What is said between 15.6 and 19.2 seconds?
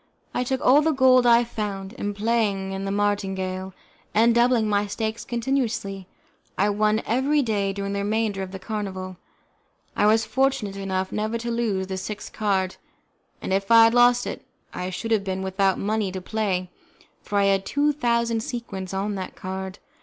money to play, for I had two thousand sequins on